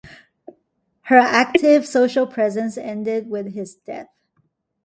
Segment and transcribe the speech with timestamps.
[1.03, 4.07] Her active social presence ended with his death.